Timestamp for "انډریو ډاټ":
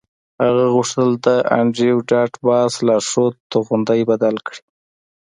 1.59-2.31